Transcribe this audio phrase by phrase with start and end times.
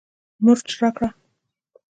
[0.45, 1.09] مرچ راکړه